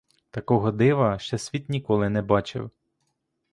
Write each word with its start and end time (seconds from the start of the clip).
Такого 0.29 0.71
дива 0.71 1.19
ще 1.19 1.37
світ 1.37 1.69
ніколи 1.69 2.09
не 2.09 2.21
бачив. 2.21 2.71